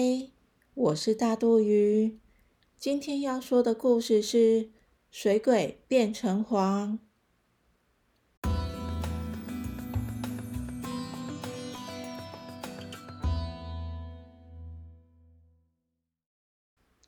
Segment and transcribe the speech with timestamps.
[0.00, 0.30] 嗨，
[0.72, 2.18] 我是大肚鱼。
[2.78, 4.70] 今天要说的故事是
[5.10, 6.98] 水鬼变成黄。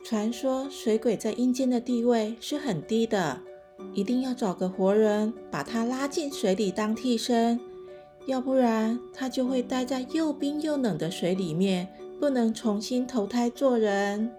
[0.04, 3.40] 传说水鬼在阴间的地位是很低的，
[3.95, 7.59] 一定要找个活人把他拉进水里当替身，
[8.27, 11.88] 要不然他就会待在又冰又冷的水里面。
[12.23, 14.30] 不能重新投胎做人。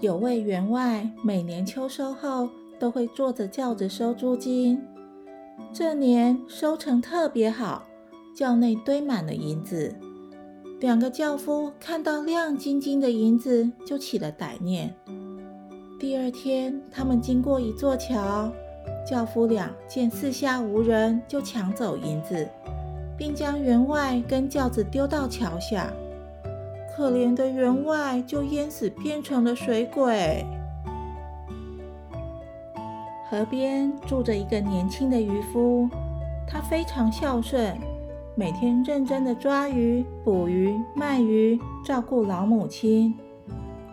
[0.00, 4.78] 有位员外，每年秋收后都会坐着轿子收租金。
[5.72, 7.86] 这年收成特别好，
[8.36, 9.94] 轿内堆满了银子。
[10.78, 14.94] 两个轿夫看到亮晶晶的银子，就起了歹念。
[15.98, 18.52] 第二天，他们经过一座桥，
[19.08, 22.46] 轿夫俩见四下无人，就抢走银子。
[23.18, 25.92] 并将员外跟轿子丢到桥下，
[26.94, 30.46] 可怜的员外就淹死，变成了水鬼。
[33.28, 35.86] 河边住着一个年轻的渔夫，
[36.46, 37.76] 他非常孝顺，
[38.36, 43.14] 每天认真的抓鱼、捕鱼、卖鱼，照顾老母亲。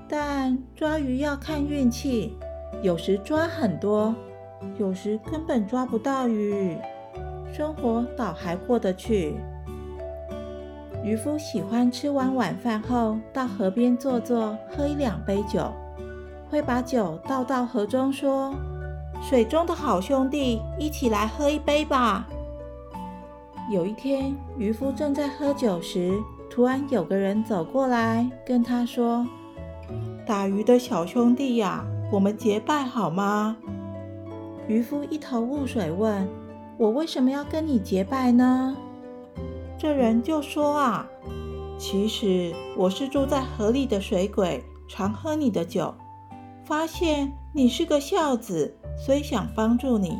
[0.07, 2.37] 但抓鱼要看运气，
[2.83, 4.15] 有时抓很多，
[4.77, 6.77] 有时根本抓不到鱼。
[7.53, 9.35] 生活倒还过得去。
[11.03, 15.71] 渔夫喜欢吃完晚饭后到河边坐坐，喝一两杯酒，
[16.49, 18.53] 会把酒倒到河中，说
[19.21, 22.27] ：“水中的好兄弟，一起来喝一杯吧。”
[23.71, 26.13] 有一天，渔夫正在喝酒时，
[26.49, 29.25] 突然有个人走过来，跟他说
[30.25, 33.57] ：“打鱼的小兄弟呀，我们结拜好吗？”
[34.67, 36.27] 渔夫一头雾水，问。
[36.77, 38.75] 我为什么要跟你结拜呢？
[39.77, 41.07] 这人就说啊，
[41.77, 45.93] 其实我是住在河里的水鬼，常喝你的酒，
[46.65, 50.17] 发现你是个孝子，所以想帮助你。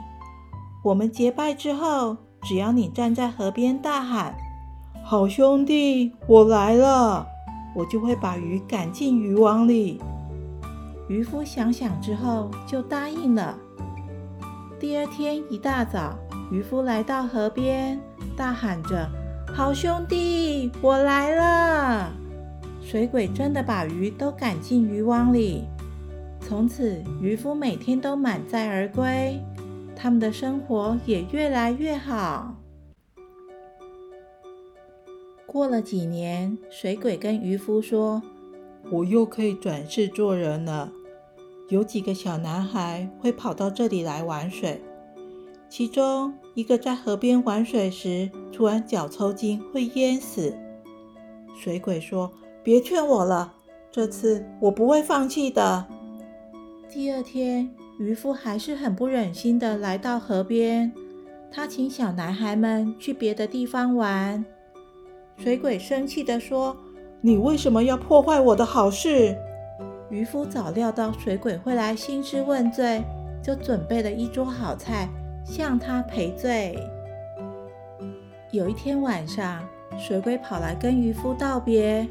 [0.82, 4.34] 我们结拜之后，只要你站在河边大喊
[5.04, 7.28] “好兄弟，我来了”，
[7.76, 10.02] 我就会把鱼赶进渔网里。
[11.10, 13.58] 渔夫想想之后就答应了。
[14.80, 16.16] 第二天一大早。
[16.52, 18.00] 渔夫来到河边，
[18.38, 19.10] 大喊着
[19.54, 22.12] ：“好兄弟，我来了！”
[22.82, 25.64] 水鬼真的把鱼都赶进渔网里。
[26.40, 29.42] 从此，渔夫每天都满载而归，
[29.96, 32.56] 他们的生活也越来越好。
[35.48, 38.22] 过了几年，水鬼跟渔夫说
[38.92, 40.92] ：“我又可以转世做人了。
[41.70, 44.80] 有几个小男孩会跑到这里来玩水。”
[45.78, 50.56] 其中一个在河边玩水时，突然脚抽筋，会淹死。
[51.54, 52.32] 水鬼说
[52.64, 53.54] ：“别劝我了，
[53.92, 55.86] 这次我不会放弃的。”
[56.90, 57.70] 第二天，
[58.00, 60.94] 渔夫还是很不忍心的来到河边，
[61.52, 64.46] 他请小男孩们去别的地方玩。
[65.36, 66.74] 水鬼生气的说
[67.20, 69.38] ：“你为什么要破坏我的好事？”
[70.10, 73.04] 渔夫早料到水鬼会来兴师问罪，
[73.44, 75.10] 就准备了一桌好菜。
[75.46, 76.78] 向他赔罪。
[78.52, 79.64] 有一天晚上，
[79.98, 82.06] 水鬼跑来跟渔夫道别。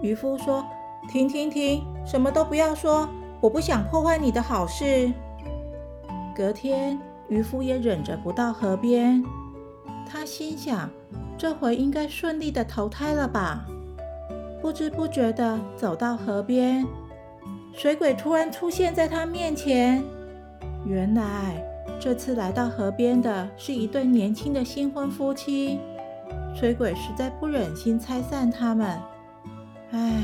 [0.00, 0.64] 渔夫说
[1.10, 3.08] ：“停停停，什么都不要说，
[3.40, 5.12] 我不想破坏你的好事。”
[6.36, 9.22] 隔天，渔夫也忍着不到河边。
[10.08, 10.88] 他心想：
[11.36, 13.66] 这回应该顺利的投胎了吧？
[14.62, 16.86] 不知不觉的走到河边，
[17.72, 20.02] 水鬼突然出现在他面前。
[20.86, 21.67] 原来。
[22.00, 25.80] 这次来到河边的是一对年轻的新婚夫妻，
[26.54, 29.00] 水鬼实在不忍心拆散他们，
[29.90, 30.22] 唉，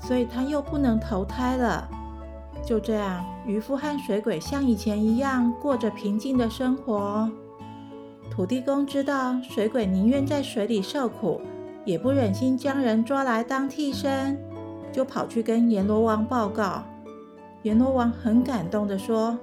[0.00, 1.88] 所以他又不能投胎了。
[2.64, 7.30] 就这样，渔夫和水鬼像以前一样过着平静的生活。
[8.28, 11.40] 土地公知道水鬼宁愿在水里受苦，
[11.84, 14.36] 也不忍心将人抓来当替身，
[14.92, 16.82] 就跑去跟阎罗王报告。
[17.62, 19.38] 阎罗王很感动的说。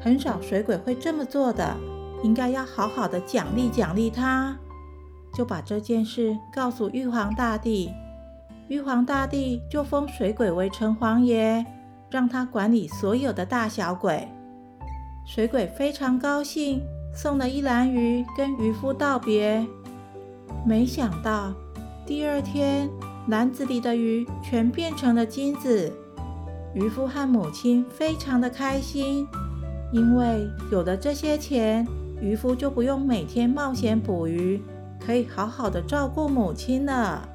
[0.00, 1.76] 很少水鬼会这么做的，
[2.22, 4.56] 应该要好好的奖励奖励他。
[5.32, 7.92] 就把这件事告诉玉皇大帝，
[8.68, 11.64] 玉皇大帝就封水鬼为城隍爷，
[12.10, 14.26] 让他管理所有的大小鬼。
[15.26, 16.82] 水鬼非常高兴，
[17.14, 19.64] 送了一篮鱼跟渔夫道别。
[20.66, 21.52] 没想到
[22.04, 22.90] 第二天，
[23.28, 25.92] 篮子里的鱼全变成了金子。
[26.74, 29.28] 渔夫和母亲非常的开心。
[29.92, 31.86] 因为有了这些钱，
[32.20, 34.62] 渔夫就不用每天冒险捕鱼，
[35.04, 37.28] 可以好好的照顾母亲了。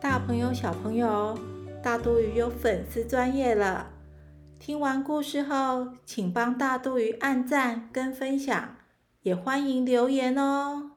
[0.00, 1.36] 大朋友、小朋友，
[1.82, 3.88] 大肚鱼有粉丝专业了。
[4.58, 8.76] 听完故事后，请帮大肚鱼按赞跟分享，
[9.22, 10.95] 也欢迎留言哦。